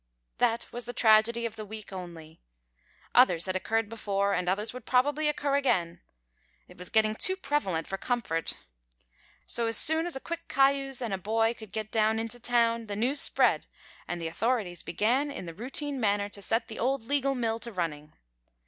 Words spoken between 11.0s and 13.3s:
and a boy could get down into town, the news